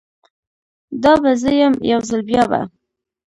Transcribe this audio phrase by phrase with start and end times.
[1.03, 2.59] دا به زه یم، یوځل بیا به